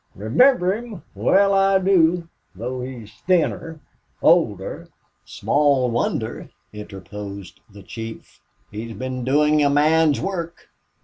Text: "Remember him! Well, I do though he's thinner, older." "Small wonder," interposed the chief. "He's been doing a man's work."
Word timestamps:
"Remember 0.15 0.73
him! 0.75 1.03
Well, 1.13 1.53
I 1.53 1.77
do 1.77 2.27
though 2.55 2.81
he's 2.81 3.13
thinner, 3.27 3.81
older." 4.23 4.87
"Small 5.25 5.91
wonder," 5.91 6.49
interposed 6.73 7.59
the 7.69 7.83
chief. 7.83 8.41
"He's 8.71 8.93
been 8.95 9.23
doing 9.23 9.63
a 9.63 9.69
man's 9.69 10.19
work." 10.19 10.69